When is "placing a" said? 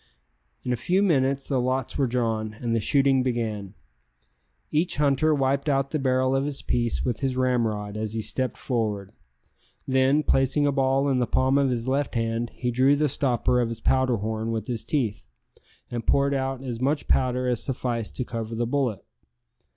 10.23-10.71